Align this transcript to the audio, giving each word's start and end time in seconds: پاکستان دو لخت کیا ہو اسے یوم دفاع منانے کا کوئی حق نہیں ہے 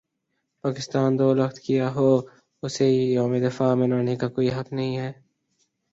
پاکستان 0.63 1.09
دو 1.19 1.27
لخت 1.33 1.57
کیا 1.59 1.87
ہو 1.95 2.09
اسے 2.63 2.87
یوم 3.15 3.33
دفاع 3.45 3.73
منانے 3.75 4.15
کا 4.15 4.27
کوئی 4.27 4.49
حق 4.51 4.73
نہیں 4.73 4.97
ہے 4.97 5.11